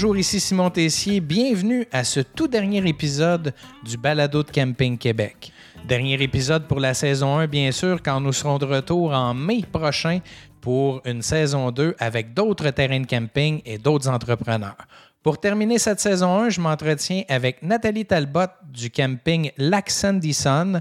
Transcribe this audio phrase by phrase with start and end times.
[0.00, 1.20] bonjour, ici Simon Tessier.
[1.20, 3.52] Bienvenue à ce tout dernier épisode
[3.84, 5.52] du Balado de Camping Québec.
[5.86, 9.62] Dernier épisode pour la saison 1, bien sûr, quand nous serons de retour en mai
[9.70, 10.20] prochain
[10.62, 14.86] pour une saison 2 avec d'autres terrains de camping et d'autres entrepreneurs.
[15.22, 20.80] Pour terminer cette saison 1, je m'entretiens avec Nathalie Talbot du camping Lac Sandyson.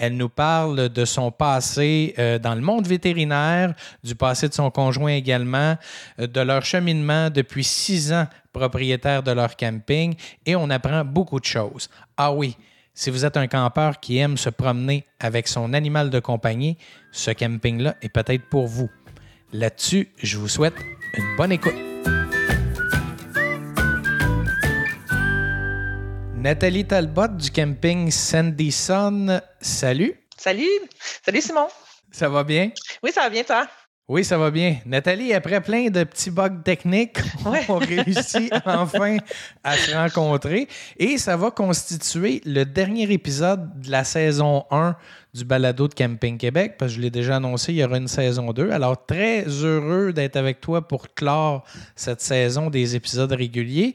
[0.00, 4.70] Elle nous parle de son passé euh, dans le monde vétérinaire, du passé de son
[4.70, 5.76] conjoint également,
[6.18, 10.14] euh, de leur cheminement depuis six ans propriétaire de leur camping
[10.46, 11.90] et on apprend beaucoup de choses.
[12.16, 12.56] Ah oui,
[12.94, 16.78] si vous êtes un campeur qui aime se promener avec son animal de compagnie,
[17.12, 18.88] ce camping-là est peut-être pour vous.
[19.52, 20.74] Là-dessus, je vous souhaite
[21.18, 21.89] une bonne écoute.
[26.40, 30.14] Nathalie Talbot du camping Sandyson, salut.
[30.38, 30.64] Salut.
[31.22, 31.66] Salut Simon.
[32.10, 32.70] Ça va bien?
[33.02, 33.66] Oui, ça va bien, toi?
[34.08, 34.78] Oui, ça va bien.
[34.86, 37.18] Nathalie, après plein de petits bugs techniques,
[37.68, 39.18] on réussit enfin
[39.62, 44.96] à se rencontrer et ça va constituer le dernier épisode de la saison 1
[45.34, 48.08] du balado de Camping Québec, parce que je l'ai déjà annoncé, il y aura une
[48.08, 48.70] saison 2.
[48.70, 53.94] Alors, très heureux d'être avec toi pour clore cette saison des épisodes réguliers.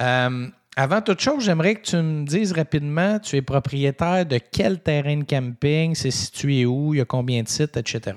[0.00, 4.78] Euh, avant toute chose, j'aimerais que tu me dises rapidement, tu es propriétaire de quel
[4.78, 8.14] terrain de camping, c'est situé où, il y a combien de sites, etc.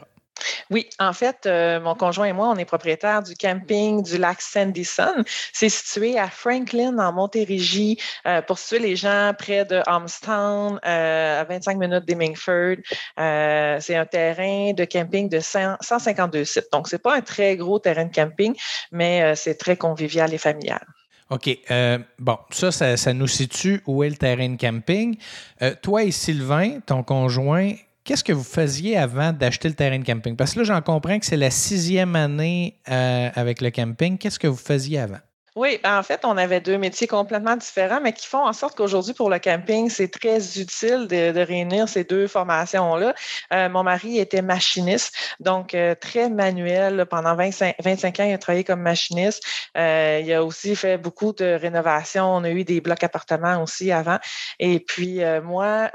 [0.70, 4.42] Oui, en fait, euh, mon conjoint et moi, on est propriétaires du camping du lac
[4.42, 5.24] Sandyson.
[5.54, 11.42] C'est situé à Franklin, en Montérégie, euh, pour situer les gens près de Homestown, euh,
[11.42, 12.78] à 25 minutes d'Hemingford.
[13.18, 16.68] c'est un terrain de camping de 152 sites.
[16.72, 18.56] Donc, ce n'est pas un très gros terrain de camping,
[18.92, 20.86] mais c'est très convivial et familial.
[21.32, 21.58] OK.
[21.72, 25.16] Euh, bon, ça, ça, nous situe où est le terrain de camping.
[25.62, 27.72] Euh, toi et Sylvain, ton conjoint,
[28.04, 30.36] qu'est-ce que vous faisiez avant d'acheter le terrain de camping?
[30.36, 34.18] Parce que là, j'en comprends que c'est la sixième année euh, avec le camping.
[34.18, 35.20] Qu'est-ce que vous faisiez avant?
[35.58, 38.78] Oui, ben, en fait, on avait deux métiers complètement différents, mais qui font en sorte
[38.78, 43.14] qu'aujourd'hui, pour le camping, c'est très utile de, réunir ces deux formations-là.
[43.52, 47.06] Euh, mon mari était machiniste, donc euh, très manuel.
[47.10, 49.44] Pendant 25, 25 ans, il a travaillé comme machiniste.
[49.78, 52.34] Euh, il a aussi fait beaucoup de rénovations.
[52.34, 54.20] On a eu des blocs appartements aussi avant.
[54.58, 55.92] Et puis, moi,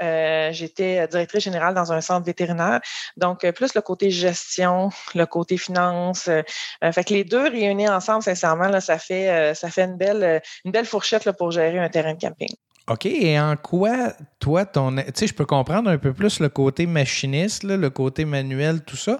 [0.51, 2.79] j'étais directrice générale dans un centre vétérinaire.
[3.15, 6.25] Donc, plus le côté gestion, le côté finance.
[6.25, 10.71] fait que les deux réunis ensemble, sincèrement, ça fait ça fait une belle, euh, une
[10.71, 12.49] belle fourchette pour gérer un terrain de camping.
[12.89, 13.05] OK.
[13.05, 14.95] Et en quoi, toi, ton.
[14.95, 18.95] Tu sais, je peux comprendre un peu plus le côté machiniste, le côté manuel, tout
[18.95, 19.19] ça.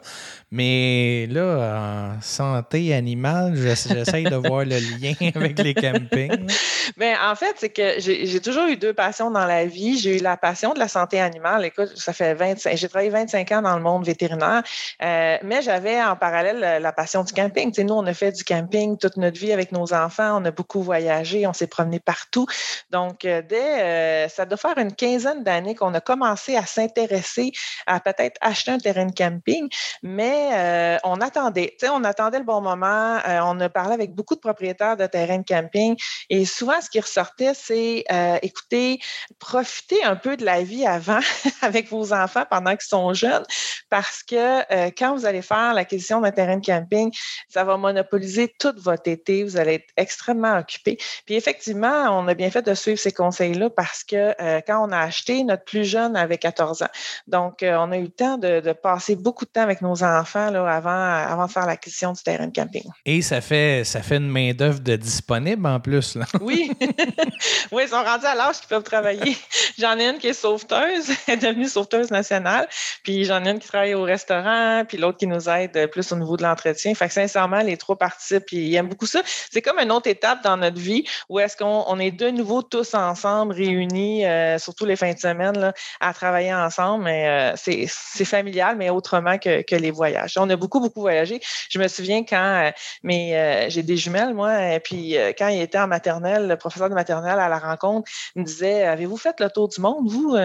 [0.49, 6.47] Mais là, en santé animale, j'essaye de voir le lien avec les campings.
[6.95, 9.99] Mais ben, en fait, c'est que j'ai toujours eu deux passions dans la vie.
[9.99, 11.65] J'ai eu la passion de la santé animale.
[11.65, 12.77] Écoute, ça fait 25.
[12.77, 14.63] J'ai travaillé 25 ans dans le monde vétérinaire.
[15.03, 17.73] Euh, mais j'avais en parallèle la passion du camping.
[17.77, 20.41] Nous, on a fait du camping toute notre vie avec nos enfants.
[20.41, 21.45] On a beaucoup voyagé.
[21.45, 22.45] On s'est promené partout.
[22.89, 27.51] Donc, euh, dès euh, ça doit faire une quinzaine d'années qu'on a commencé à s'intéresser
[27.85, 29.67] à peut-être acheter un terrain de camping,
[30.03, 33.17] mais euh, on attendait, on attendait le bon moment.
[33.27, 35.95] Euh, on a parlé avec beaucoup de propriétaires de terrains de camping
[36.29, 38.05] et souvent, ce qui ressortait, c'est
[38.41, 38.99] écoutez,
[39.39, 41.19] profitez un peu de la vie avant
[41.61, 43.45] avec vos enfants pendant qu'ils sont jeunes,
[43.89, 47.11] parce que quand vous allez faire l'acquisition d'un terrain de camping,
[47.49, 49.43] ça va monopoliser tout votre été.
[49.43, 50.97] Vous allez être extrêmement occupé.
[51.25, 54.87] Puis effectivement, on a bien fait de suivre ces conseils là parce que euh, quand
[54.87, 56.89] on a acheté, notre plus jeune avait 14 ans.
[57.27, 60.26] Donc, euh, on a eu le temps de, passer beaucoup de temps avec nos enfants
[60.35, 62.83] là, avant, avant de faire l'acquisition du terrain de camping.
[63.05, 66.15] Et ça fait, ça fait une main-d'œuvre de disponible en plus.
[66.15, 66.25] Là.
[66.41, 66.71] Oui.
[67.71, 69.35] oui, ils sont rendus à l'âge qu'ils peuvent travailler.
[69.79, 72.67] J'en ai une qui est sauveteuse, elle est devenue sauveteuse nationale.
[73.03, 76.15] Puis j'en ai une qui travaille au restaurant, puis l'autre qui nous aide plus au
[76.15, 76.93] niveau de l'entretien.
[76.95, 79.21] Fait que sincèrement, les trois participent, puis ils aiment beaucoup ça.
[79.51, 82.61] C'est comme une autre étape dans notre vie où est-ce qu'on on est de nouveau
[82.61, 87.05] tous ensemble réunis, euh, surtout les fins de semaine, là, à travailler ensemble.
[87.05, 90.16] Mais euh, c'est familial, mais autrement que, que, les voyages.
[90.37, 91.39] On a beaucoup, beaucoup voyagé.
[91.69, 92.71] Je me souviens quand
[93.05, 96.95] euh, j'ai des jumelles, moi, et puis quand il était en maternelle, le professeur de
[96.95, 100.35] maternelle à la rencontre me disait Avez-vous fait le tour du monde, vous?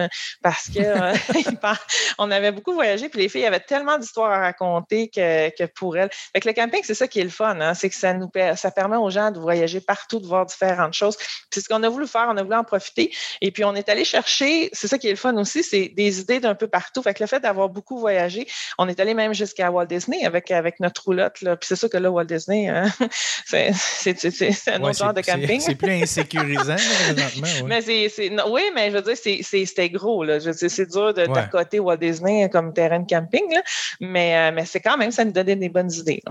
[0.41, 0.79] Parce que
[2.17, 5.97] on avait beaucoup voyagé, puis les filles avaient tellement d'histoires à raconter que, que pour
[5.97, 6.09] elles.
[6.11, 8.29] Fait que le camping, c'est ça qui est le fun, hein, c'est que ça nous
[8.55, 11.17] ça permet aux gens de voyager partout, de voir différentes choses.
[11.51, 13.03] C'est ce qu'on a voulu faire, on a voulu en profiter
[13.41, 16.19] et puis, on est allé chercher, c'est ça qui est le fun aussi, c'est des
[16.19, 17.01] idées d'un peu partout.
[17.01, 18.47] Fait que le fait d'avoir beaucoup voyagé,
[18.77, 21.41] on est allé même jusqu'à à Walt Disney avec, avec notre roulotte.
[21.41, 21.55] Là.
[21.55, 22.85] Puis c'est sûr que là, Walt Disney, hein,
[23.45, 23.71] c'est
[24.67, 25.59] un autre genre de camping.
[25.59, 27.47] C'est plus insécurisant, présentement.
[27.67, 30.23] Mais c'est, oui, mais je veux dire, c'était gros.
[30.23, 30.39] Là.
[30.39, 33.43] c'est dur de, d'accoter Walt Disney comme terrain de camping.
[33.51, 33.61] Là.
[33.99, 36.21] Mais, euh, mais c'est quand même, ça nous donnait des bonnes idées.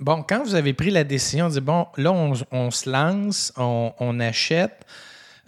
[0.00, 4.20] Bon, quand vous avez pris la décision, on dit bon, là, on, se lance, on,
[4.20, 4.86] achète.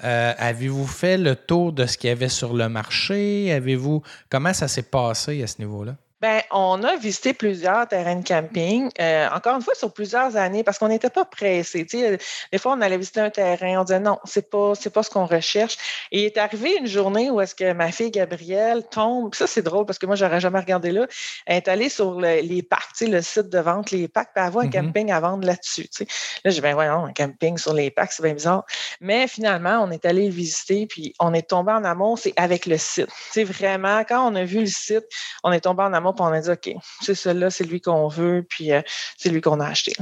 [0.03, 3.53] Euh, avez-vous fait le tour de ce qu'il y avait sur le marché?
[3.53, 5.95] Avez-vous comment ça s'est passé à ce niveau-là?
[6.21, 10.63] Ben, on a visité plusieurs terrains de camping, euh, encore une fois sur plusieurs années,
[10.63, 11.85] parce qu'on n'était pas pressé.
[11.85, 15.09] Des fois, on allait visiter un terrain, on disait non, c'est pas, c'est pas ce
[15.09, 15.79] qu'on recherche.
[16.13, 19.35] Et il est arrivé une journée où est-ce que ma fille Gabrielle tombe.
[19.35, 21.07] Ça, c'est drôle parce que moi, j'aurais jamais regardé là.
[21.47, 24.69] Elle est allée sur les parcs, le site de vente, les parcs, puis avoir un
[24.69, 24.73] mm-hmm.
[24.73, 25.89] camping à vendre là-dessus.
[26.01, 26.07] Là,
[26.51, 28.65] j'ai dit, ben voyons, un camping sur les parcs, c'est bien bizarre.
[29.01, 32.67] Mais finalement, on est allé le visiter, puis on est tombé en amont, c'est avec
[32.67, 33.09] le site.
[33.31, 35.05] C'est vraiment, quand on a vu le site,
[35.45, 36.71] on est tombé en amont on a dit OK,
[37.01, 38.83] c'est celui-là, c'est lui qu'on veut, puis euh,
[39.17, 39.93] c'est lui qu'on a acheté.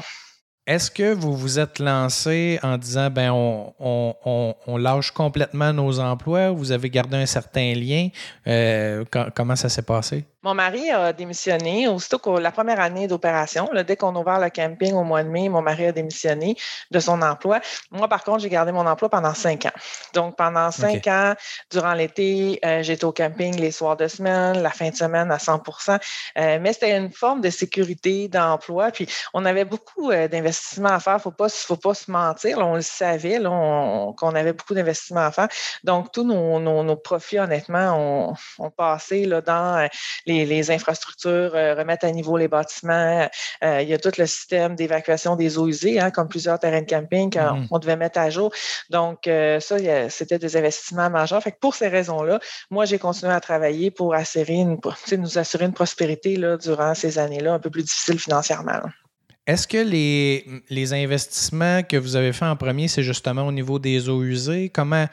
[0.67, 6.59] Est-ce que vous vous êtes lancé en disant ben on, lâche complètement nos emplois ou
[6.59, 8.09] vous avez gardé un certain lien?
[8.47, 9.03] Euh,
[9.35, 10.27] comment ça s'est passé?
[10.45, 13.69] Mon mari a démissionné aussitôt que la première année d'opération.
[13.85, 16.55] Dès qu'on a ouvert le camping au mois de mai, mon mari a démissionné
[16.93, 17.61] de son emploi.
[17.91, 19.73] Moi, par contre, j'ai gardé mon emploi pendant cinq ans.
[20.15, 21.35] Donc, pendant cinq ans,
[21.73, 25.39] durant l'été, euh, j'étais au camping les soirs de semaine, la fin de semaine à
[25.39, 25.99] 100%
[26.39, 28.93] euh, Mais c'était une forme de sécurité d'emploi.
[28.93, 31.15] Puis, on avait beaucoup euh, d'investissements à faire.
[31.15, 32.59] Il ne faut pas, faut pas se mentir.
[32.59, 35.49] on le savait qu'on avait beaucoup d'investissements à faire.
[35.83, 39.89] Donc, tous nos, profits, honnêtement, ont, ont passé là, dans
[40.29, 43.29] les, infrastructures, euh, remettre à niveau les bâtiments.
[43.65, 46.83] Euh, il y a tout le système d'évacuation des eaux usées, hein, comme plusieurs terrains
[46.83, 47.81] de camping qu'on mm-hmm.
[47.81, 48.53] devait mettre à jour.
[48.91, 49.77] Donc, euh, ça,
[50.09, 51.43] c'était des investissements majeurs.
[51.43, 52.41] Fait que pour ces raisons-là,
[52.71, 54.79] moi, j'ai continué à travailler pour assurer une,
[55.17, 58.81] nous assurer une prospérité là, durant ces années-là un peu plus difficiles financièrement.
[59.47, 63.79] Est-ce que les, les, investissements que vous avez faits en premier, c'est justement au niveau
[63.79, 64.69] des eaux usées?
[64.69, 65.07] Comment,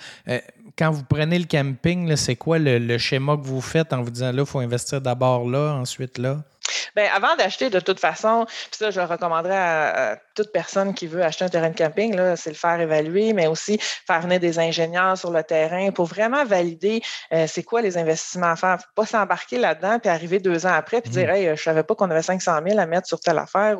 [0.78, 4.32] quand vous prenez le camping, c'est quoi le, schéma que vous faites en vous disant
[4.32, 6.38] là, il faut investir d'abord là, ensuite là?
[6.96, 11.08] Bien, avant d'acheter, de toute façon, puis ça, je le recommanderais à, toute personne qui
[11.08, 14.60] veut acheter un terrain de camping, c'est le faire évaluer, mais aussi faire venir des
[14.60, 17.02] ingénieurs sur le terrain pour vraiment valider
[17.34, 18.80] euh, c'est quoi les investissements à faire.
[18.80, 21.36] Faut pas s'embarquer là-dedans puis arriver deux ans après puis dire, mmh.
[21.36, 23.78] hey, je savais pas qu'on avait 500 000 à mettre sur telle affaire.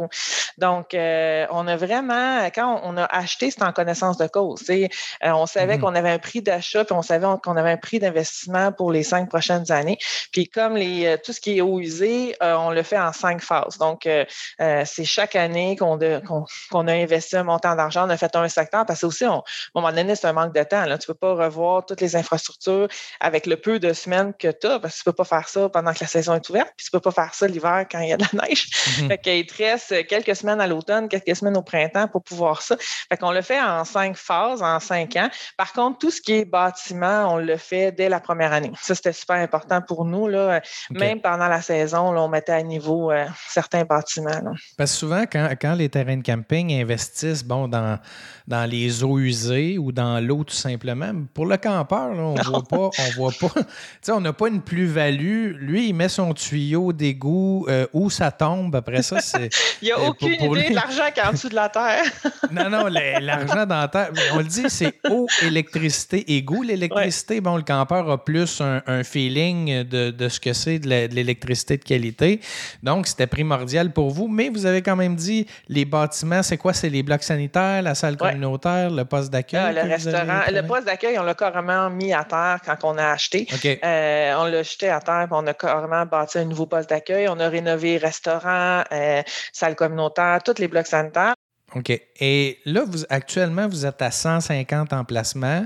[0.58, 4.64] Donc, euh, on a vraiment, quand on a acheté, c'est en connaissance de cause.
[4.70, 4.88] Euh,
[5.24, 5.82] on savait mmh.
[5.82, 9.04] qu'on avait un prix d'achat puis on savait qu'on avait un prix d'investissement pour les
[9.04, 9.98] cinq prochaines années.
[10.32, 13.78] Puis comme les, tout ce qui est eau usée, on le fait en cinq phases.
[13.78, 14.26] Donc, euh,
[14.62, 18.86] euh, c'est chaque année qu'on a investi un montant d'argent, on a fait un secteur
[18.86, 19.42] parce que aussi, à un
[19.74, 20.86] moment donné, c'est un manque de temps.
[20.86, 20.98] Là.
[20.98, 22.88] Tu ne peux pas revoir toutes les infrastructures
[23.20, 25.50] avec le peu de semaines que tu as parce que tu ne peux pas faire
[25.50, 27.86] ça pendant que la saison est ouverte, puis tu ne peux pas faire ça l'hiver
[27.90, 28.68] quand il y a de la neige.
[29.02, 32.78] Mm Il te reste quelques semaines à l'automne, quelques semaines au printemps pour pouvoir ça.
[32.80, 35.30] Fait qu'on le fait en cinq phases, en cinq ans.
[35.58, 38.72] Par contre, tout ce qui est bâtiment, on le fait dès la première année.
[38.82, 40.28] Ça, c'était super important pour nous.
[40.28, 40.62] Là.
[40.92, 44.42] Même pendant la saison, là, on mettait à niveau euh, certains bâtiments.
[44.78, 48.00] Parce que souvent, quand, les terrains de camping investissent bon, dans,
[48.48, 52.64] dans les eaux usées ou dans l'eau tout simplement, pour le campeur, on ne voit
[52.64, 53.62] pas, on voit pas.
[54.14, 55.54] on n'a pas une plus-value.
[55.58, 58.76] Lui, il met son tuyau d'égout euh, où ça tombe.
[58.76, 59.50] Après ça, c'est.
[59.82, 62.04] il n'y a euh, aucune idée de l'argent qui est en dessous de la terre.
[62.52, 64.12] non, non, l'argent dans la terre.
[64.34, 66.64] On le dit, c'est eau, électricité, égout.
[66.64, 71.78] L'électricité, bon, le campeur a plus un, feeling de, de, ce que c'est de l'électricité
[71.78, 72.40] de qualité.
[72.84, 76.74] Donc, c'était primordial pour vous, mais vous avez quand même dit les bâtiments, c'est quoi?
[76.74, 79.60] C'est les blocs sanitaires, la salle communautaire, le poste d'accueil?
[79.60, 80.42] Ah, le restaurant.
[80.50, 83.48] Le poste d'accueil, on l'a carrément mis à terre quand on a acheté.
[83.84, 87.28] Euh, on l'a jeté à terre, puis on a carrément bâti un nouveau poste d'accueil.
[87.28, 91.36] On a rénové restaurant, euh, salle communautaire, tous les blocs sanitaires.
[91.76, 91.90] OK.
[92.20, 95.66] Et là, vous, actuellement, vous êtes à 150 emplacements.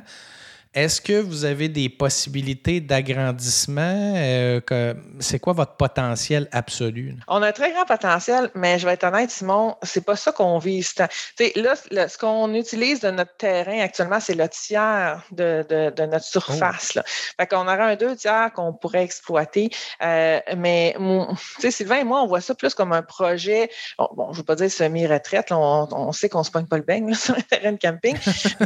[0.76, 4.14] Est-ce que vous avez des possibilités d'agrandissement?
[4.16, 4.62] Euh,
[5.20, 7.16] c'est quoi votre potentiel absolu?
[7.28, 10.32] On a un très grand potentiel, mais je vais être honnête, Simon, c'est pas ça
[10.32, 10.94] qu'on vise.
[11.56, 11.76] Là,
[12.08, 16.92] ce qu'on utilise de notre terrain actuellement, c'est le tiers de, notre surface.
[16.92, 16.98] Oh.
[16.98, 17.04] Là.
[17.06, 19.72] Fait qu'on aurait un deux tiers qu'on pourrait exploiter.
[20.04, 20.96] Euh, mais
[21.58, 23.72] Sylvain et moi, on voit ça plus comme un projet.
[23.98, 25.48] Bon, je ne veux pas dire semi-retraite.
[25.52, 28.16] On, sait qu'on ne se pogne pas le beigne sur un terrain de camping.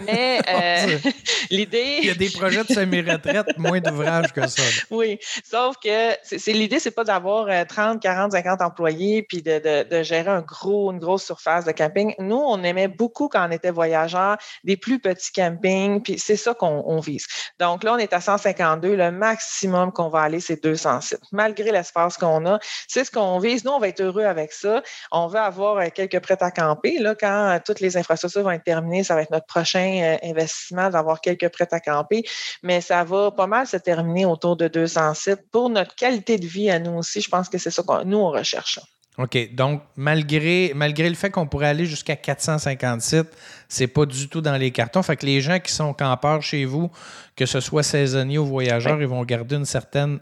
[0.05, 0.97] mais euh,
[1.49, 1.92] l'idée.
[2.01, 4.63] Il y a des projets de semi-retraite, moins d'ouvrages que ça.
[4.89, 10.29] Oui, sauf que c'est, l'idée, c'est pas d'avoir 30, 40, 50 employés puis de, gérer
[10.29, 12.13] un gros, une grosse surface de camping.
[12.19, 16.53] Nous, on aimait beaucoup quand on était voyageurs des plus petits campings, puis c'est ça
[16.53, 17.25] qu'on vise.
[17.59, 18.95] Donc là, on est à 152.
[18.95, 21.21] Le maximum qu'on va aller, c'est 200 sites.
[21.31, 23.63] Malgré l'espace qu'on a, c'est ce qu'on vise.
[23.65, 24.81] Nous, on va être heureux avec ça.
[25.11, 26.99] On veut avoir euh, quelques prêts à camper.
[26.99, 30.17] Là, quand euh, toutes les infrastructures vont être terminées, ça va être notre prochain euh,
[30.29, 32.23] investissement d'avoir quelques prêts à camper.
[32.63, 35.49] Mais ça va pas mal se terminer autour de 200 sites.
[35.51, 38.17] Pour notre qualité de vie à nous aussi, je pense que c'est ça que nous,
[38.17, 38.79] on recherche.
[39.17, 39.53] OK.
[39.53, 43.29] Donc, malgré, malgré le fait qu'on pourrait aller jusqu'à 450 sites,
[43.67, 45.03] c'est pas du tout dans les cartons.
[45.03, 46.89] Fait que les gens qui sont campeurs chez vous,
[47.35, 50.19] que ce soit saisonniers ou voyageurs, ils vont garder une certaine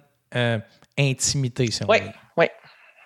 [0.98, 2.00] intimité, si on oui.
[2.38, 2.48] Oui.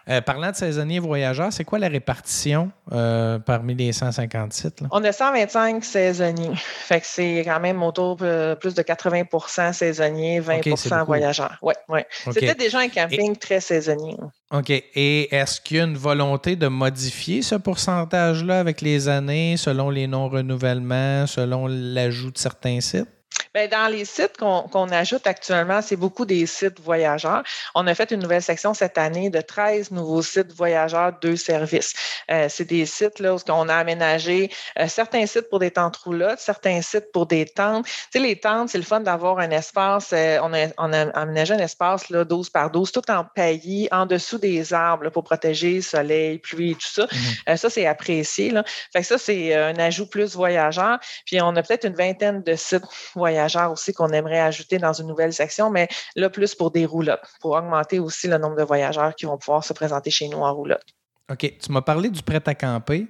[0.07, 4.83] Euh, parlant de saisonniers voyageurs, c'est quoi la répartition euh, parmi les 150 sites?
[4.91, 6.51] On a 125 saisonniers.
[6.55, 11.57] Fait que c'est quand même autour de plus de 80% saisonniers, 20% voyageurs.
[11.63, 12.01] Oui, oui.
[12.31, 14.15] C'était déjà un camping très saisonnier.
[14.51, 14.69] OK.
[14.69, 19.89] Et est-ce qu'il y a une volonté de modifier ce pourcentage-là avec les années, selon
[19.89, 23.07] les non-renouvellements, selon l'ajout de certains sites?
[23.55, 27.41] Bien, dans les sites qu'on ajoute actuellement, c'est beaucoup des sites voyageurs.
[27.73, 31.93] On a fait une nouvelle section cette année de 13 nouveaux sites voyageurs, deux services.
[32.29, 35.95] Euh, c'est des sites là, où on a aménagé euh, certains sites pour des tentes
[35.95, 37.85] roulottes, certains sites pour des tentes.
[37.85, 40.11] Tu sais, les tentes, c'est le fun d'avoir un espace.
[40.11, 43.87] Euh, on, a, on, a, aménagé un espace là, 12 par 12, tout en paillis,
[43.89, 47.05] en dessous des arbres pour protéger soleil, pluie, tout ça.
[47.05, 47.55] Mm-hmm.
[47.55, 48.51] ça, c'est apprécié.
[48.51, 48.65] Là.
[48.91, 50.99] Fait que ça, c'est un ajout plus voyageur.
[51.25, 52.83] Puis on a peut-être une vingtaine de sites
[53.13, 57.27] voyageurs aussi qu'on aimerait ajouter dans une nouvelle section, mais là, plus pour des roulottes,
[57.41, 60.53] pour augmenter aussi le nombre de voyageurs qui vont pouvoir se présenter chez nous en
[60.53, 60.85] roulotte.
[61.31, 61.57] OK.
[61.59, 63.07] Tu m'as parlé du prêt à camper.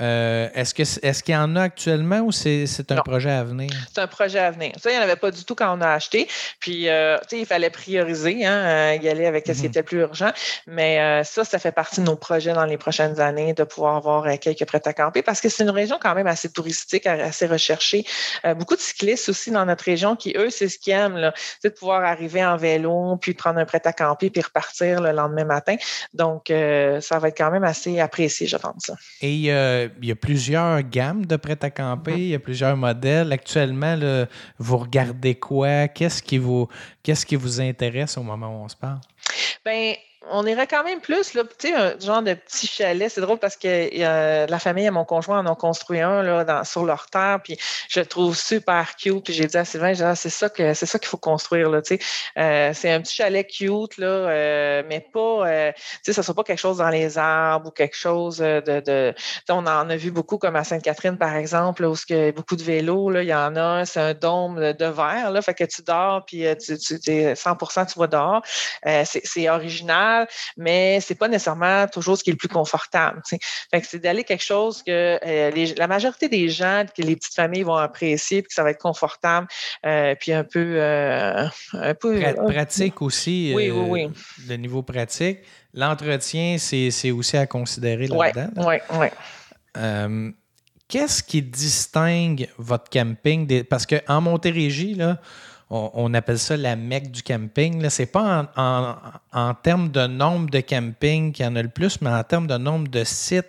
[0.00, 3.70] Euh, est-ce que est-ce qu'il y en a actuellement ou c'est, un projet à venir?
[3.92, 4.72] C'est un projet à venir.
[4.80, 6.28] Ça, il n'y en avait pas du tout quand on a acheté.
[6.60, 9.66] Puis, euh, il fallait prioriser, hein, euh, y aller avec ce qui mhm.
[9.66, 10.30] était plus urgent.
[10.66, 14.38] Mais ça, ça fait partie de nos projets dans les prochaines années de pouvoir avoir
[14.38, 18.04] quelques prêts à camper parce que c'est une région quand même assez touristique, assez recherchée.
[18.56, 21.70] beaucoup de cyclistes aussi dans notre région qui, eux, c'est ce qu'ils aiment, là, c'est
[21.70, 25.44] de pouvoir arriver en vélo, puis prendre un prêt à camper, puis repartir le lendemain
[25.44, 25.76] matin.
[26.14, 28.90] Donc, ça va être quand même assez apprécié, je pense.
[29.20, 29.50] Et
[30.02, 33.32] y a plusieurs gammes de prêt à camper, il y a plusieurs modèles.
[33.32, 34.26] Actuellement,
[34.58, 35.88] vous regardez quoi?
[35.88, 36.68] Qu'est-ce qui vous
[37.02, 39.00] qu'est-ce qui vous intéresse au moment où on se parle?
[39.64, 39.94] Bien,
[40.30, 43.10] on irait quand même plus, tu sais, un genre de petit chalet.
[43.10, 46.84] C'est drôle parce que la famille et mon conjoint en ont construit un là, sur
[46.84, 47.56] leur terre, puis
[47.88, 49.24] je le trouve super cute.
[49.24, 51.70] Puis j'ai dit à Sylvain, ah, c'est ça que c'est ça qu'il faut construire.
[51.82, 51.98] Tu sais.
[52.36, 56.24] Euh, c'est un petit chalet cute, là, euh, mais pas, euh, tu sais, ça ne
[56.24, 59.14] soit pas quelque chose dans les arbres ou quelque chose de.
[59.48, 62.56] on en a vu beaucoup, comme à Sainte-Catherine, par exemple, où il y a beaucoup
[62.56, 63.12] de vélos.
[63.20, 66.44] Il y en a, c'est un dôme de verre, là, fait que tu dors, puis
[66.58, 67.56] tu, tu, 100
[67.86, 68.42] tu vois dehors.
[69.04, 70.07] c'est original
[70.56, 73.22] mais c'est pas nécessairement toujours ce qui est le plus confortable.
[73.24, 77.34] Fait que c'est d'aller quelque chose que euh, la majorité des gens, que les petites
[77.34, 79.46] familles vont apprécier, puis que ça va être confortable,
[79.86, 83.52] euh, puis un peu, euh, un peu pratique aussi.
[83.54, 84.10] oui, oui, oui.
[84.48, 85.40] Le niveau pratique.
[85.74, 88.48] L'entretien, c'est aussi à considérer là-dedans.
[88.56, 89.08] Oui, oui,
[90.88, 93.62] Qu'est-ce qui distingue votre camping?
[93.64, 95.20] Parce qu'en Montérégie, là,
[95.70, 97.88] on, appelle ça la mecque du camping.
[97.88, 102.00] Ce n'est pas en, termes de nombre de campings qu'il y en a le plus,
[102.00, 103.46] mais en termes de nombre de sites.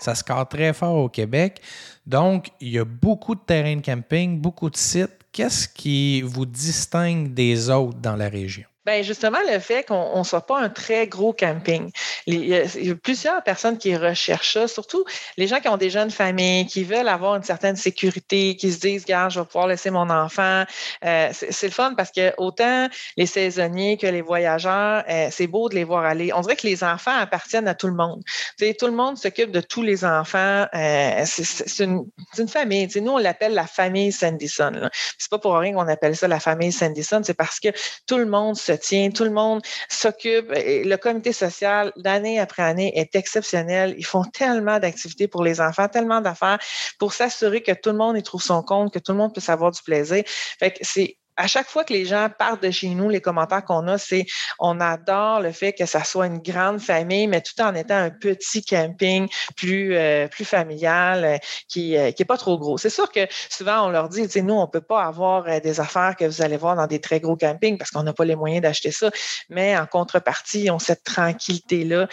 [0.00, 1.60] Ça score très fort au Québec.
[2.06, 5.18] Donc, il y a beaucoup de terrains de camping, beaucoup de sites.
[5.30, 8.66] Qu'est-ce qui vous distingue des autres dans la région?
[8.84, 11.92] Bien, justement, le fait qu'on ne soit pas un très gros camping.
[12.26, 12.56] il, y
[12.90, 15.04] a, plusieurs personnes qui recherchent ça, surtout
[15.36, 18.80] les gens qui ont des jeunes familles, qui veulent avoir une certaine sécurité, qui se
[18.80, 20.64] disent, regarde, je vais pouvoir laisser mon enfant.
[21.04, 25.68] Euh, c'est le fun parce que autant les saisonniers que les voyageurs, euh, c'est beau
[25.68, 26.32] de les voir aller.
[26.32, 28.20] On dirait que les enfants appartiennent à tout le monde.
[28.58, 30.66] sais, tout le monde s'occupe de tous les enfants.
[30.74, 32.04] Euh, c'est une,
[32.48, 32.88] famille.
[32.96, 34.90] nous, on l'appelle la famille Sandyson.
[35.18, 37.68] C'est pas pour rien qu'on appelle ça la famille Sandyson, c'est parce que
[38.08, 40.50] tout le monde se tout le monde s'occupe.
[40.50, 43.94] Le comité social, d'année après année, est exceptionnel.
[43.98, 46.58] Ils font tellement d'activités pour les enfants, tellement d'affaires
[46.98, 49.48] pour s'assurer que tout le monde y trouve son compte, que tout le monde puisse
[49.48, 50.22] avoir du plaisir.
[50.26, 53.88] Fait c'est à chaque fois que les gens partent de chez nous, les commentaires qu'on
[53.88, 54.26] a, c'est
[54.58, 58.10] on adore le fait que ça soit une grande famille, mais tout en étant un
[58.10, 61.36] petit camping plus, euh, plus familial, euh,
[61.68, 62.76] qui n'est euh, pas trop gros.
[62.76, 66.16] C'est sûr que souvent, on leur dit, nous, on ne peut pas avoir des affaires
[66.16, 68.62] que vous allez voir dans des très gros campings parce qu'on n'a pas les moyens
[68.62, 69.10] d'acheter ça,
[69.48, 72.08] mais en contrepartie, ils ont cette tranquillité-là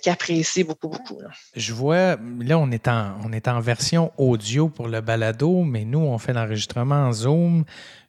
[0.00, 1.18] qui apprécie beaucoup, beaucoup.
[1.54, 5.84] Je vois, là, on est, en, on est en version audio pour le balado, mais
[5.84, 7.64] nous, on fait l'enregistrement en Zoom.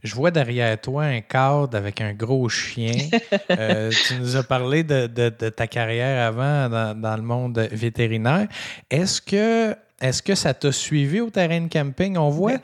[0.08, 2.94] Je vois derrière toi un cadre avec un gros chien.
[3.50, 8.48] Euh, tu nous as parlé de, ta carrière avant dans, le monde vétérinaire.
[8.90, 12.18] Est-ce que, est que ça t'a suivi au terrain de camping?
[12.18, 12.58] On voit,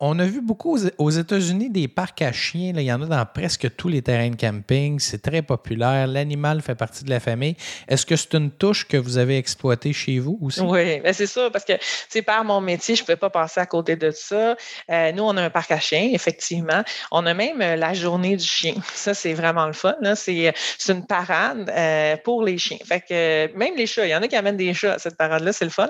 [0.00, 2.72] on a vu beaucoup aux États-Unis des parcs à chiens.
[2.76, 5.00] Il y en a dans presque tous les terrains de camping.
[5.00, 6.06] C'est très populaire.
[6.06, 7.56] L'animal fait partie de la famille.
[7.88, 10.60] Est-ce que c'est une touche que vous avez exploitée chez vous aussi?
[10.60, 11.72] Oui, ben, c'est ça, parce que
[12.20, 14.56] par mon métier, je ne pouvais pas passer à côté de ça.
[14.90, 16.82] Euh, nous, on a un parc à chiens, effectivement.
[17.10, 18.74] On a même euh, la journée du chien.
[18.94, 19.96] Ça, c'est vraiment le fun.
[20.14, 20.54] C'est
[20.88, 22.78] une parade euh, pour les chiens.
[22.84, 25.52] Fait même les chats, il y en a qui amènent des chats à cette parade-là,
[25.52, 25.88] c'est le fun.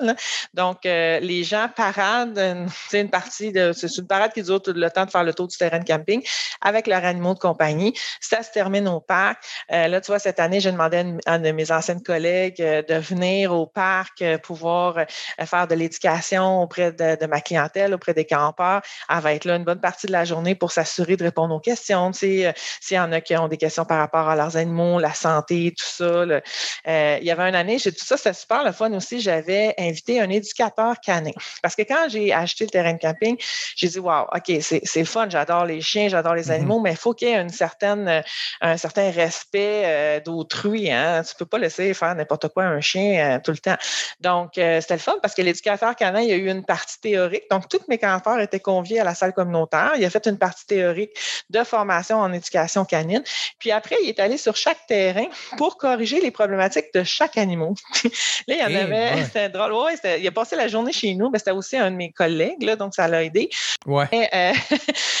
[0.53, 3.73] Donc, les gens paradent c'est une partie de
[4.07, 6.23] parade qui dure tout le temps de faire le tour du terrain de camping
[6.61, 7.93] avec leurs animaux de compagnie.
[8.19, 9.43] Ça se termine au parc.
[9.71, 12.81] Euh, là, tu vois, cette année, j'ai demandé à une de mes anciennes collègues euh,
[12.81, 15.05] de venir au parc, euh, pouvoir
[15.45, 18.81] faire de l'éducation auprès de, ma clientèle, auprès des campeurs.
[19.09, 21.59] Elle va être là une bonne partie de la journée pour s'assurer de répondre aux
[21.59, 22.11] questions.
[22.13, 22.53] S'il
[22.91, 25.85] y en a qui ont des questions par rapport à leurs animaux, la santé, tout
[25.85, 26.23] ça.
[26.85, 29.19] il y avait une année, j'ai tout ça, c'était super le fun aussi.
[29.21, 31.31] J'avais invité un éducateur canin.
[31.61, 33.37] Parce que quand j'ai acheté le terrain de camping,
[33.75, 36.51] j'ai dit, wow, OK, c'est fun, j'adore les chiens, j'adore les mm-hmm.
[36.51, 38.21] animaux, mais il faut qu'il y ait une certaine, euh,
[38.61, 40.91] un certain respect euh, d'autrui.
[40.91, 41.23] Hein?
[41.23, 43.77] Tu ne peux pas laisser faire n'importe quoi à un chien euh, tout le temps.
[44.19, 47.43] Donc, c'était le fun parce que l'éducateur canin, il y a eu une partie théorique.
[47.49, 49.93] Donc, tous mes campeurs étaient conviés à la salle communautaire.
[49.97, 51.11] Il a fait une partie théorique
[51.49, 53.23] de formation en éducation canine.
[53.59, 55.25] Puis après, il est allé sur chaque terrain
[55.57, 57.73] pour corriger les problématiques de chaque animal.
[58.03, 58.09] là,
[58.47, 59.73] il y en eh avait, c'était drôle.
[59.73, 62.63] Ouais, il a passé la journée chez nous, mais c'était aussi un de mes collègues,
[62.63, 63.49] là, donc ça l'a aidé.
[63.85, 64.07] Ouais.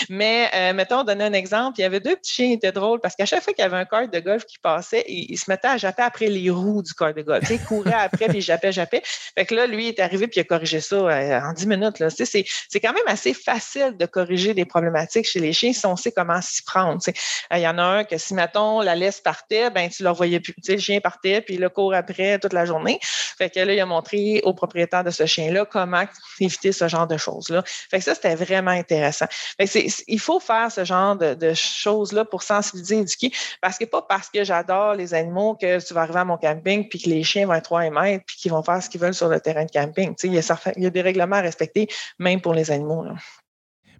[0.09, 2.99] Mais, euh, mettons, donner un exemple, il y avait deux petits chiens qui étaient drôles
[2.99, 5.49] parce qu'à chaque fois qu'il y avait un cart de golf qui passait, il, se
[5.49, 7.49] mettait à japper après les roues du cart de golf.
[7.49, 9.01] il courait après, puis il jappait, jappait.
[9.03, 11.67] Fait que là, lui, il est arrivé, puis il a corrigé ça euh, en 10
[11.67, 11.99] minutes.
[11.99, 12.09] Là.
[12.09, 12.45] C'est,
[12.81, 16.41] quand même assez facile de corriger des problématiques chez les chiens si on sait comment
[16.41, 16.99] s'y prendre.
[17.07, 20.09] Euh, il y en a un que si, mettons, la laisse partait, ben tu ne
[20.09, 20.53] le voyais plus.
[20.67, 22.99] le chien partait, puis il court après toute la journée.
[23.01, 26.03] Fait que là, il a montré au propriétaire de ce chien-là comment
[26.39, 27.63] éviter ce genre de choses-là.
[27.65, 29.25] Fait que ça, c'était intéressant.
[29.59, 34.43] il faut faire ce genre de, choses-là pour sensibiliser, éduquer, parce que pas parce que
[34.43, 37.53] j'adore les animaux que tu vas arriver à mon camping puis que les chiens vont
[37.53, 40.15] être 3 mètres puis qu'ils vont faire ce qu'ils veulent sur le terrain de camping.
[40.23, 41.87] Il y a des règlements à respecter,
[42.17, 43.05] même pour les animaux.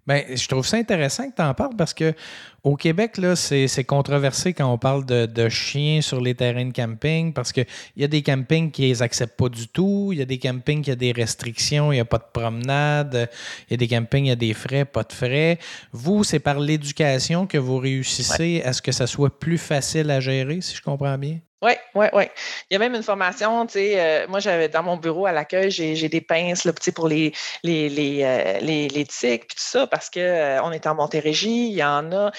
[0.06, 2.14] Bien, je trouve ça intéressant que tu en parles parce que
[2.62, 7.32] au Québec, là, c'est, controversé quand on parle de, chiens sur les terrains de camping
[7.32, 10.10] parce qu'il y a des campings qui les acceptent pas du tout.
[10.12, 13.30] Il y a des campings qui ont des restrictions, il n'y a pas de promenade.
[13.68, 15.58] Il y a des campings, il y a des frais, pas de frais.
[15.92, 20.20] Vous, c'est par l'éducation que vous réussissez à ce que ça soit plus facile à
[20.20, 21.38] gérer, si je comprends bien?
[21.62, 22.24] Oui, oui, oui.
[22.70, 25.32] Il y a même une formation, tu sais, euh, moi j'avais dans mon bureau à
[25.32, 29.62] l'accueil, j'ai des pinces là, pour les les, les, euh, les, les tiques puis tout
[29.62, 32.30] ça, parce qu'on euh, on est en Montérégie, il y en a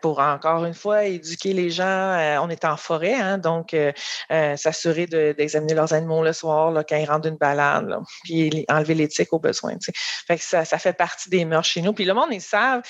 [0.00, 2.38] pour encore une fois éduquer les gens.
[2.42, 3.76] on est en forêt, hein, donc
[4.56, 9.08] s'assurer d'examiner leurs animaux le soir là, quand ils rentrent d'une balade, puis enlever les
[9.08, 9.74] tiques au besoin.
[10.26, 11.92] Fait que ça, ça fait partie des mœurs chez nous.
[11.92, 12.82] Puis le monde, ils savent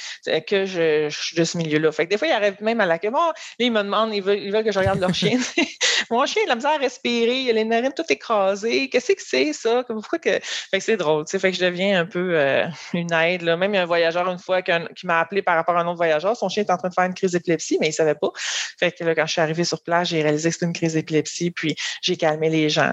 [0.47, 1.93] que je, suis de ce milieu-là.
[1.93, 3.11] Fait que des fois, ils arrivent même à l'accueil.
[3.11, 5.39] Bon, là, ils me demandent, ils veulent, ils veulent que je regarde leur chien.
[6.11, 8.89] Mon chien, a la misère à respirer, il a les narines toutes écrasées.
[8.89, 9.85] Qu'est-ce que c'est, ça?
[9.87, 10.39] Pourquoi que.
[10.41, 11.39] Fait que c'est drôle, tu sais.
[11.39, 13.43] Fait que je deviens un peu euh, une aide.
[13.43, 13.57] Là.
[13.57, 14.73] Même il y a un voyageur, une fois, qui
[15.05, 16.37] m'a appelé par rapport à un autre voyageur.
[16.37, 18.31] Son chien est en train de faire une crise d'épilepsie, mais il ne savait pas.
[18.79, 20.95] Fait que là, quand je suis arrivée sur place, j'ai réalisé que c'était une crise
[20.95, 22.93] d'épilepsie, puis j'ai calmé les gens.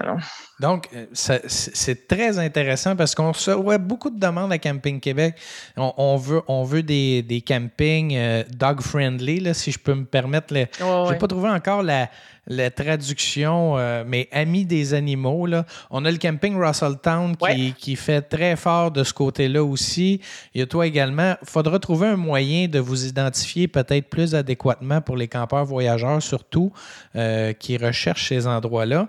[0.60, 5.34] Donc, euh, c'est très intéressant parce qu'on reçoit beaucoup de demandes à Camping Québec.
[5.76, 10.54] On, veut, on veut des, des campings euh, dog-friendly, si je peux me permettre.
[10.54, 12.10] je n'ai pas trouvé encore la,
[12.50, 15.46] la traduction, euh, mais amis des animaux.
[15.46, 15.64] Là.
[15.88, 20.20] On a le camping Russelltown qui, qui fait très fort de ce côté-là aussi.
[20.52, 21.36] Il y a toi également.
[21.40, 26.20] Il faudra trouver un moyen de vous identifier peut-être plus adéquatement pour les campeurs voyageurs,
[26.20, 26.72] surtout,
[27.14, 29.08] euh, qui recherchent ces endroits-là.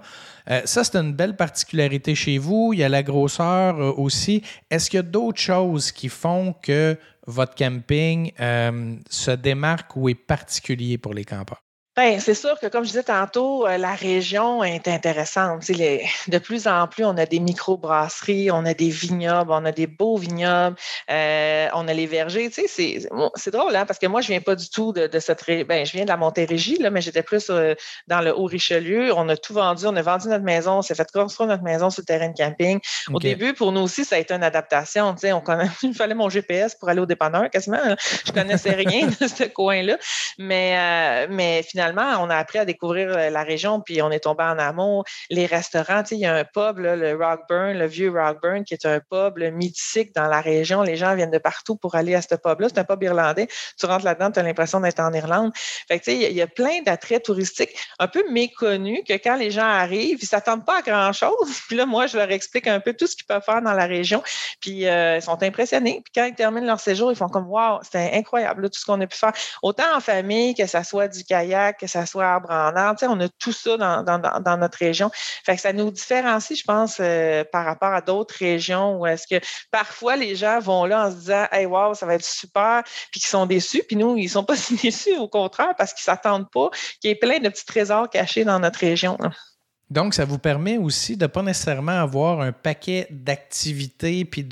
[0.51, 2.73] Euh, ça, c'est une belle particularité chez vous.
[2.73, 4.43] Il y a la grosseur aussi.
[4.69, 8.33] Est-ce qu'il y a d'autres choses qui font que votre camping
[9.09, 11.61] se démarque ou est particulier pour les campeurs?
[11.97, 15.67] Ben, c'est sûr que, comme je disais tantôt, euh, la région est intéressante.
[15.67, 19.73] Les, de plus en plus, on a des micro-brasseries, on a des vignobles, on a
[19.73, 20.77] des beaux vignobles,
[21.09, 22.49] euh, on a les vergers.
[22.49, 25.41] C'est, c'est drôle, hein, parce que moi, je ne viens pas du tout de, cette
[25.41, 25.65] région.
[25.67, 27.75] Ben, je viens de la Montérégie, là, mais j'étais plus euh,
[28.07, 29.11] dans le Haut-Richelieu.
[29.13, 31.89] On a tout vendu, on a vendu notre maison, on s'est fait construire notre maison
[31.89, 32.79] sur le terrain de camping.
[33.11, 35.13] Au début, pour nous aussi, ça a été une adaptation.
[35.25, 37.79] On connaît, il fallait mon GPS pour aller au dépanneur quasiment.
[38.25, 39.97] Je ne connaissais rien de ce coin-là.
[40.37, 44.19] Mais, mais finalement, finalement, on a appris à découvrir euh, la région, puis on est
[44.19, 45.03] tombé en amour.
[45.31, 48.99] Les restaurants, il y a un pub, le Rockburn, le vieux Rockburn, qui est un
[48.99, 50.83] pub mythique dans la région.
[50.83, 52.67] Les gens viennent de partout pour aller à ce pub-là.
[52.69, 53.47] C'est un pub irlandais.
[53.79, 55.51] Tu rentres là-dedans, tu as l'impression d'être en Irlande.
[55.87, 60.19] Fait il y, a plein d'attraits touristiques un peu méconnus que quand les gens arrivent,
[60.19, 61.61] ils ne s'attendent pas à grand-chose.
[61.67, 63.85] Puis là, moi, je leur explique un peu tout ce qu'ils peuvent faire dans la
[63.85, 64.21] région.
[64.59, 66.01] Puis euh, ils sont impressionnés.
[66.03, 69.01] Puis quand ils terminent leur séjour, ils font comme Wow, c'était incroyable, tout ce qu'on
[69.01, 69.33] a pu faire.
[69.63, 72.99] Autant en famille, que ce soit du kayak, que ce soit arbre en arbre.
[73.03, 75.11] on a tout ça dans, notre région.
[75.45, 79.43] Fait ça nous différencie, je pense, euh, par rapport à d'autres régions où est-ce que
[79.71, 83.19] parfois les gens vont là en se disant Hey, wow, ça va être super, puis
[83.19, 83.83] qu'ils sont déçus.
[83.87, 86.69] Puis nous, ils ne sont pas si déçus, au contraire, parce qu'ils ne s'attendent pas
[86.99, 89.17] qu'il y ait plein de petits trésors cachés dans notre région.
[89.91, 94.47] Donc, ça vous permet aussi de ne pas nécessairement avoir un paquet d'activités puis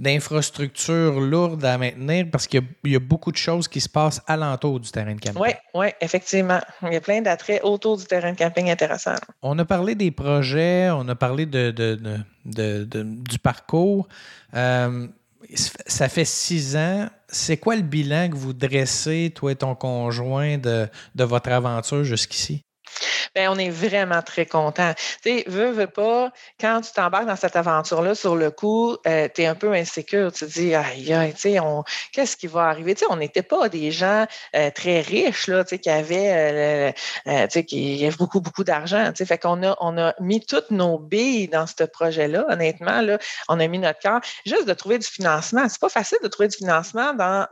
[0.00, 4.80] d'infrastructures lourdes à maintenir parce qu'il y, a beaucoup de choses qui se passent alentour
[4.80, 5.40] du terrain de camping.
[5.40, 6.58] Oui, oui, effectivement.
[6.82, 9.14] Il y a plein d'attraits autour du terrain de camping intéressants.
[9.42, 11.70] On a parlé des projets, on a parlé de,
[12.44, 14.08] du parcours.
[14.54, 15.06] Euh,
[15.54, 17.06] ça fait six ans.
[17.28, 22.64] C'est quoi le bilan que vous dressez, toi et ton conjoint, de votre aventure jusqu'ici?
[23.34, 24.92] Bien, on est vraiment très content.
[25.22, 29.28] Tu sais, veux, veux pas, quand tu t'embarques dans cette aventure-là, sur le coup, euh,
[29.34, 30.32] tu es un peu insécure.
[30.32, 31.58] Tu te dis, aïe, aïe, tu sais,
[32.12, 32.94] qu'est-ce qui va arriver?
[32.94, 36.92] Tu sais, on n'était pas des gens euh, très riches, là, tu sais, qui avaient,
[37.26, 39.10] euh, sais, qui avaient beaucoup, beaucoup d'argent.
[39.12, 43.00] Tu sais, fait qu'on a, on a mis toutes nos billes dans ce projet-là, honnêtement,
[43.00, 44.20] là, on a mis notre cœur.
[44.46, 45.68] Juste de trouver du financement.
[45.68, 47.46] C'est pas facile de trouver du financement dans,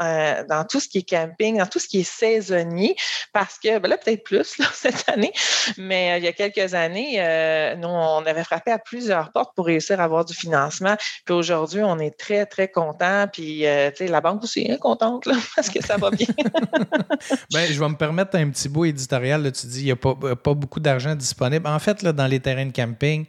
[0.49, 2.97] dans tout ce qui est camping, dans tout ce qui est saisonnier,
[3.33, 5.33] parce que, ben là, peut-être plus, là, cette année,
[5.79, 9.55] mais euh, il y a quelques années, euh, nous, on avait frappé à plusieurs portes
[9.55, 10.97] pour réussir à avoir du financement.
[11.25, 13.27] Puis aujourd'hui, on est très, très content.
[13.33, 16.27] Puis, euh, tu sais, la banque aussi est contente là, parce que ça va bien.
[17.53, 19.43] ben, je vais me permettre un petit bout éditorial.
[19.43, 21.67] Là, tu dis qu'il n'y a pas, pas beaucoup d'argent disponible.
[21.67, 23.27] En fait, là, dans les terrains de camping,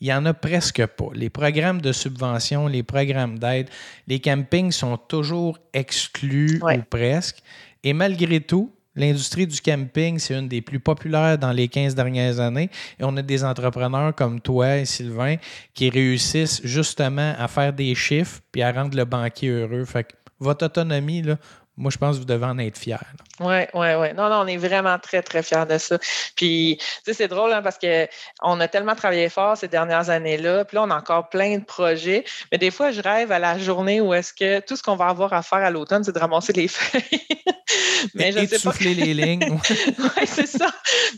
[0.00, 1.08] il n'y en a presque pas.
[1.14, 3.68] Les programmes de subvention, les programmes d'aide,
[4.06, 7.38] les campings sont toujours exclus ou presque.
[7.82, 12.40] Et malgré tout, L'industrie du camping, c'est une des plus populaires dans les 15 dernières
[12.40, 12.70] années.
[12.98, 15.36] Et on a des entrepreneurs comme toi et Sylvain
[15.74, 19.84] qui réussissent justement à faire des chiffres puis à rendre le banquier heureux.
[19.84, 21.36] Fait que votre autonomie, là,
[21.76, 23.02] moi, je pense que vous devez en être fier.
[23.40, 24.14] Oui, oui, oui.
[24.14, 25.98] Non, non, on est vraiment très, très fiers de ça.
[26.36, 30.64] Puis, tu sais, c'est drôle hein, parce qu'on a tellement travaillé fort ces dernières années-là.
[30.64, 32.24] Puis là, on a encore plein de projets.
[32.50, 35.08] Mais des fois, je rêve à la journée où est-ce que tout ce qu'on va
[35.08, 37.26] avoir à faire à l'automne, c'est de ramasser les feuilles.
[38.14, 39.46] mais je sais souffler les lignes.
[39.98, 40.72] oui, c'est ça.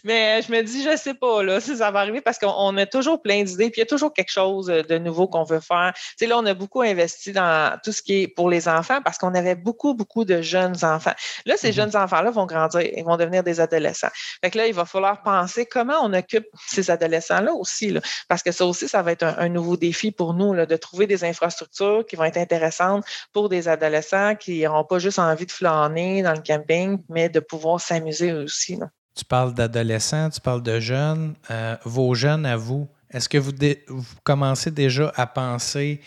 [0.04, 2.86] Mais je me dis, je sais pas, là, si ça va arriver parce qu'on a
[2.86, 3.70] toujours plein d'idées.
[3.70, 5.92] Puis il y a toujours quelque chose de nouveau qu'on veut faire.
[5.94, 9.00] Tu sais, là, on a beaucoup investi dans tout ce qui est pour les enfants
[9.02, 11.12] parce qu'on avait beaucoup, beaucoup de jeunes enfants.
[11.46, 11.74] Là, ces mhm.
[11.74, 14.10] jeunes enfants-là vont grandir, ils vont devenir des adolescents.
[14.42, 17.94] Fait que là, il va falloir penser comment on occupe ces adolescents-là aussi,
[18.28, 21.06] parce que ça aussi, ça va être un, nouveau défi pour nous, là, de trouver
[21.06, 25.52] des infrastructures qui vont être intéressantes pour des adolescents qui n'auront pas juste envie de
[25.52, 28.78] flâner dans le camping, mais de pouvoir s'amuser aussi.
[29.18, 31.34] Tu parles d'adolescents, tu parles de jeunes.
[31.50, 33.50] Euh, vos jeunes à vous, est-ce que vous,
[33.88, 36.00] vous commencez déjà à penser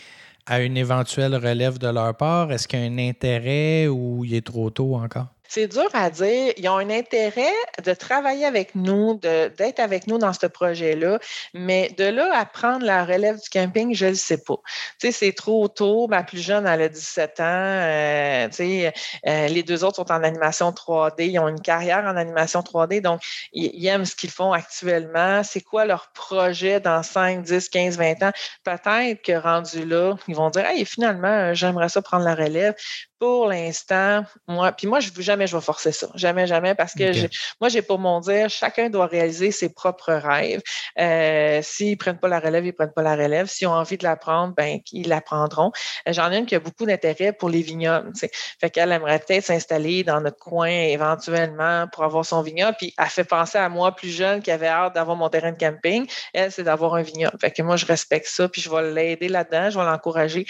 [0.46, 2.50] à une éventuelle relève de leur part?
[2.52, 5.26] Est-ce qu'il y a un intérêt ou il est trop tôt encore?
[5.54, 6.54] C'est dur à dire.
[6.56, 7.52] Ils ont un intérêt
[7.84, 11.18] de travailler avec nous, d'être avec nous dans ce projet-là,
[11.52, 14.56] mais de là à prendre la relève du camping, je ne le sais pas.
[14.98, 16.08] Tu sais, c'est trop tôt.
[16.08, 17.44] Ma plus jeune, elle a 17 ans.
[17.44, 21.28] Euh, euh, les deux autres sont en animation 3D.
[21.28, 23.20] Ils ont une carrière en animation 3D, donc
[23.52, 25.42] ils, aiment ce qu'ils font actuellement.
[25.42, 28.32] C'est quoi leur projet dans 5, 10, 15, 20 ans?
[28.64, 32.74] Peut-être que rendu là, ils vont dire, hey, finalement, j'aimerais ça prendre la relève
[33.22, 36.08] pour l'instant, moi, puis moi, je jamais je vais forcer ça.
[36.16, 37.28] Jamais, jamais, parce que
[37.60, 40.60] moi, j'ai pour mon dire, chacun doit réaliser ses propres rêves.
[40.98, 43.46] Euh, S'ils ne prennent pas la relève, ils ne prennent pas la relève.
[43.46, 45.70] S'ils ont envie de l'apprendre, ben, ils l'apprendront.
[46.08, 48.12] Euh, j'en ai une qui a beaucoup d'intérêt pour les vignobles.
[48.12, 48.28] T'sais.
[48.60, 52.76] Fait qu'elle aimerait peut-être s'installer dans notre coin éventuellement pour avoir son vignoble.
[52.76, 55.58] Puis elle fait penser à moi plus jeune qui avait hâte d'avoir mon terrain de
[55.58, 56.10] camping.
[56.34, 57.38] Elle, c'est d'avoir un vignoble.
[57.40, 60.44] Fait que moi, je respecte ça, puis je vais l'aider là-dedans, je vais l'encourager.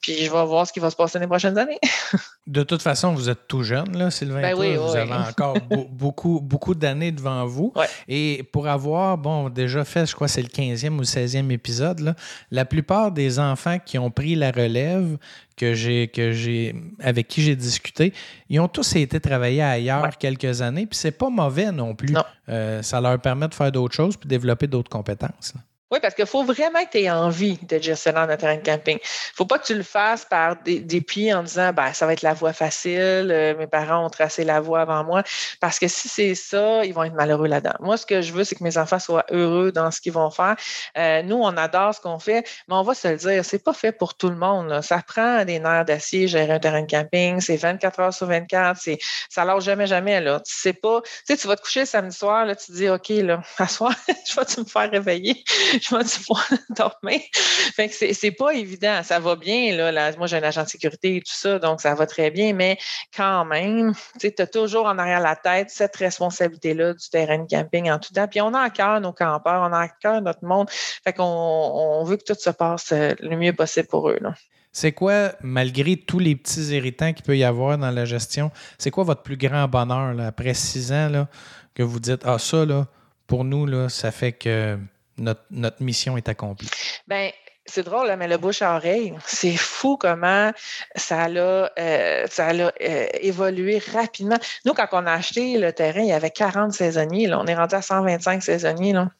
[0.00, 1.80] Puis je vais voir ce qui va se passer les prochaines années.
[2.46, 4.42] de toute façon, vous êtes tout jeune, là, Sylvain.
[4.42, 4.98] Ben oui, vous oui.
[4.98, 5.56] avez encore
[5.90, 7.72] beaucoup, beaucoup d'années devant vous.
[7.74, 7.86] Ouais.
[8.08, 12.00] Et pour avoir, bon, déjà fait, je crois, c'est le 15e ou le 16e épisode,
[12.00, 12.14] là,
[12.50, 15.16] la plupart des enfants qui ont pris la relève,
[15.56, 18.12] que j'ai, que j'ai, avec qui j'ai discuté,
[18.48, 20.10] ils ont tous été travailler ailleurs Ouais.
[20.18, 22.12] quelques années, puis c'est pas mauvais non plus.
[22.12, 22.24] Non.
[22.48, 25.52] Euh, ça leur permet de faire d'autres choses puis développer d'autres compétences.
[25.54, 25.60] là.
[25.94, 28.98] Oui, parce qu'il faut vraiment que tu aies envie de gestionnaire de terrain de camping.
[29.36, 32.22] faut pas que tu le fasses par des, plis en disant ben, ça va être
[32.22, 35.22] la voie facile, euh, mes parents ont tracé la voie avant moi.
[35.60, 37.76] Parce que si c'est ça, ils vont être malheureux là-dedans.
[37.78, 40.30] Moi, ce que je veux, c'est que mes enfants soient heureux dans ce qu'ils vont
[40.30, 40.56] faire.
[40.98, 43.72] Euh, nous, on adore ce qu'on fait, mais on va se le dire, c'est pas
[43.72, 44.70] fait pour tout le monde.
[44.70, 44.82] là.
[44.82, 48.80] Ça prend des nerfs d'acier, gérer un terrain de camping, c'est 24 heures sur 24,
[48.80, 48.98] c'est,
[49.30, 50.20] ça lâche jamais, jamais.
[50.20, 50.40] Là.
[50.40, 52.88] Tu sais pas, tu sais, tu vas te coucher samedi soir, là, tu te dis,
[52.88, 53.94] OK, là, à soir,
[54.28, 55.44] je vais-tu me faire réveiller?
[55.84, 57.20] Je vais-tu pouvoir dormir?
[57.32, 59.02] Fait que c'est, pas évident.
[59.02, 59.92] Ça va bien, là.
[59.92, 60.12] là.
[60.16, 62.78] Moi, j'ai un agent de sécurité et tout ça, donc ça va très bien, mais
[63.16, 67.90] quand même, tu as toujours en arrière la tête cette responsabilité-là du terrain de camping
[67.90, 68.28] en tout temps.
[68.28, 70.68] Puis on a à cœur nos campeurs, on a à cœur notre monde.
[70.70, 74.18] Fait qu'on on veut que tout se passe euh, le mieux possible pour eux.
[74.20, 74.34] Là.
[74.72, 78.90] C'est quoi, malgré tous les petits irritants qu'il peut y avoir dans la gestion, c'est
[78.90, 81.28] quoi votre plus grand bonheur là, après six ans là,
[81.74, 82.88] que vous dites Ah, ça, là,
[83.28, 84.76] pour nous, là, ça fait que
[85.18, 86.68] notre, mission est accomplie?
[87.06, 87.30] Ben,
[87.66, 90.52] c'est drôle, mais le bouche à oreille, c'est fou comment
[90.96, 94.38] ça l'a, euh, euh, évolué rapidement.
[94.64, 97.26] Nous, quand on a acheté le terrain, il y avait 40 saisonniers.
[97.26, 97.40] Là.
[97.40, 98.92] On est rendu à 125 saisonniers.
[98.92, 99.10] Là.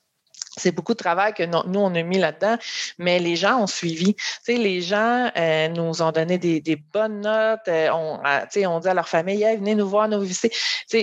[0.56, 2.56] C'est beaucoup de travail que no- nous, on a mis là-dedans,
[2.98, 4.16] mais les gens ont suivi.
[4.46, 7.68] Les gens euh, nous ont donné des, bonnes notes.
[7.68, 8.20] euh, on,
[8.66, 10.50] on dit à leur famille, hey, venez nous voir, nous visiter.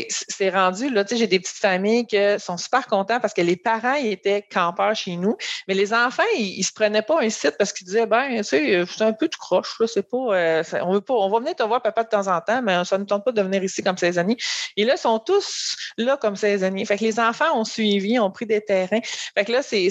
[0.09, 3.95] C'est rendu, là, j'ai des petites familles qui sont super contents parce que les parents
[3.95, 5.35] étaient campeurs chez nous,
[5.67, 8.43] mais les enfants, ils, ils se prenaient pas un site parce qu'ils disaient, ben, tu
[8.43, 11.39] sais, c'est un peu de croche, là, c'est pas, euh, on veut pas, on va
[11.39, 13.63] venir te voir papa de temps en temps, mais ça ne tente pas de venir
[13.63, 14.37] ici comme saisonnier.
[14.77, 16.85] Et là, ils sont tous là comme saisonniers.
[16.85, 18.99] Fait que les enfants ont suivi, ont pris des terrains.
[19.45, 19.89] Que là, ces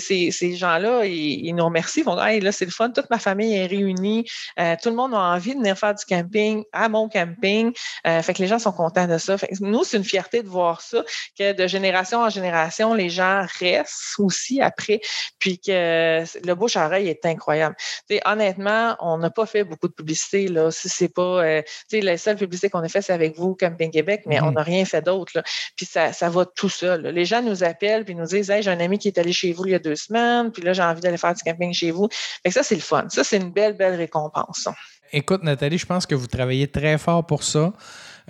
[0.56, 2.00] gens-là, ils, ils nous remercient.
[2.00, 2.90] Ils vont dire, hey, là, c'est le fun.
[2.90, 4.26] Toute ma famille est réunie.
[4.58, 7.72] Euh, tout le monde a envie de venir faire du camping à mon camping.
[8.06, 9.36] Euh, fait que les gens sont contents de ça.
[9.38, 11.02] Fait que nous, c'est une fierté de voir ça,
[11.38, 15.00] que de génération en génération, les gens restent aussi après,
[15.38, 17.76] puis que le bouche à oreille est incroyable.
[18.24, 20.48] Honnêtement, on n'a pas fait beaucoup de publicité.
[20.48, 20.70] Là.
[20.70, 23.54] Si c'est pas, euh, tu sais, la seule publicité qu'on a fait, c'est avec vous,
[23.54, 24.46] Camping Québec, mais Mhm.
[24.48, 25.32] on n'a rien fait d'autre.
[25.34, 25.42] là.
[25.76, 27.02] Puis ça, ça va tout seul.
[27.02, 27.12] là.
[27.12, 29.52] Les gens nous appellent puis nous disent Hey, j'ai un ami qui est allé chez
[29.52, 31.90] vous il y a deux semaines, puis là, j'ai envie d'aller faire du camping chez
[31.90, 32.08] vous.
[32.42, 33.06] Fait ça, c'est le fun.
[33.08, 34.68] Ça, c'est une belle, belle récompense.
[35.12, 37.72] Écoute, Nathalie, je pense que vous travaillez très fort pour ça.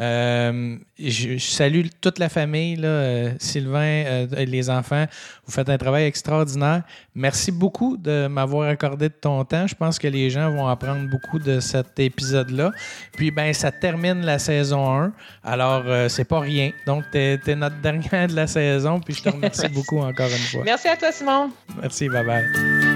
[0.01, 5.05] Euh, je, je salue toute la famille, là, euh, Sylvain, euh, les enfants.
[5.47, 6.83] Vous faites un travail extraordinaire.
[7.15, 9.67] Merci beaucoup de m'avoir accordé de ton temps.
[9.67, 12.71] Je pense que les gens vont apprendre beaucoup de cet épisode-là.
[13.13, 15.13] Puis, ben, ça termine la saison 1.
[15.45, 16.71] Alors, c'est pas rien.
[16.87, 19.01] Donc, tu es, notre dernière de la saison.
[19.01, 20.63] Puis, je te remercie beaucoup encore une fois.
[20.65, 21.51] Merci à toi, Simon.
[21.81, 22.90] Merci, bye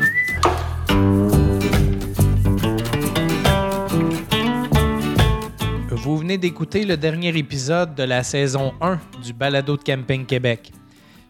[6.04, 10.70] Vous venez d'écouter le dernier épisode de la saison 1 du Balado de Camping Québec.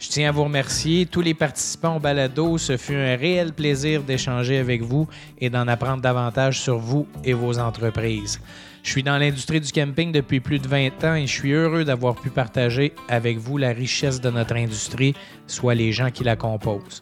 [0.01, 2.59] Je tiens à vous remercier, tous les participants au balado.
[2.59, 5.07] Ce fut un réel plaisir d'échanger avec vous
[5.39, 8.41] et d'en apprendre davantage sur vous et vos entreprises.
[8.83, 11.85] Je suis dans l'industrie du camping depuis plus de 20 ans et je suis heureux
[11.85, 15.15] d'avoir pu partager avec vous la richesse de notre industrie,
[15.47, 17.01] soit les gens qui la composent.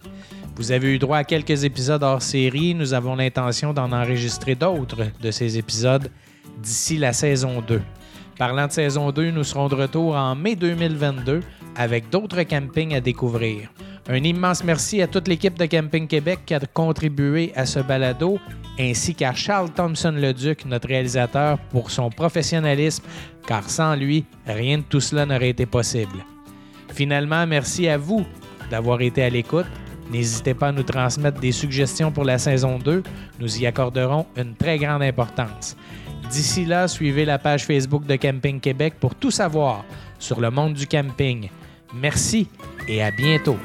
[0.57, 2.75] Vous avez eu droit à quelques épisodes hors série.
[2.75, 6.11] Nous avons l'intention d'en enregistrer d'autres de ces épisodes
[6.63, 7.83] d'ici la saison 2.
[8.39, 11.41] Parlant de saison 2, nous serons de retour en mai 2022
[11.77, 13.69] avec d'autres campings à découvrir.
[14.09, 18.39] Un immense merci à toute l'équipe de Camping Québec qui a contribué à ce balado,
[18.79, 23.05] ainsi qu'à Charles Thompson-Leduc, notre réalisateur, pour son professionnalisme,
[23.47, 26.25] car sans lui, rien de tout cela n'aurait été possible.
[26.93, 28.25] Finalement, merci à vous
[28.71, 29.67] d'avoir été à l'écoute.
[30.11, 33.03] N'hésitez pas à nous transmettre des suggestions pour la saison 2.
[33.39, 35.77] Nous y accorderons une très grande importance.
[36.31, 39.85] D'ici là, suivez la page Facebook de Camping Québec pour tout savoir
[40.19, 41.49] sur le monde du camping.
[41.95, 42.49] Merci
[42.89, 43.59] et à bientôt.